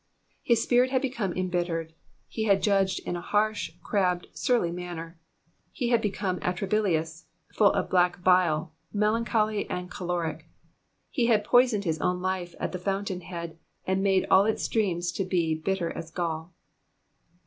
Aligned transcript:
His 0.41 0.63
spirit 0.63 0.89
bad 0.89 1.03
become 1.03 1.31
embittered; 1.33 1.93
he 2.27 2.45
had 2.45 2.63
judged 2.63 3.01
in 3.05 3.15
a 3.15 3.21
harsh, 3.21 3.73
crabbed, 3.83 4.25
surly 4.33 4.71
manner. 4.71 5.19
He 5.71 5.89
had 5.89 6.01
be 6.01 6.09
come 6.09 6.39
atrabilarious, 6.39 7.25
full 7.53 7.71
of 7.73 7.91
black 7.91 8.23
bile, 8.23 8.73
melancholy, 8.91 9.69
and 9.69 9.91
choleric; 9.91 10.47
he 11.11 11.27
had 11.27 11.43
poisoned 11.43 11.83
his 11.83 12.01
own 12.01 12.19
life 12.19 12.55
at 12.59 12.71
the 12.71 12.79
fountain 12.79 13.21
head, 13.21 13.59
and 13.85 14.01
made 14.01 14.25
all 14.31 14.45
its 14.45 14.63
streams 14.63 15.11
to 15.11 15.23
be 15.23 15.53
bitter 15.53 15.91
as 15.91 16.09
gall. 16.09 16.51